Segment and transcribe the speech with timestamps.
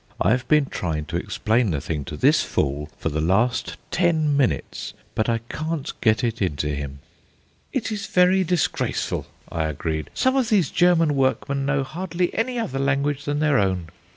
[0.19, 4.35] I have been trying to explain the thing to this fool for the last ten
[4.35, 7.01] minutes; but I can't get it into him."
[7.71, 10.09] "It is very disgraceful," I agreed.
[10.15, 13.89] "Some of these German workmen know hardly any other language than their own."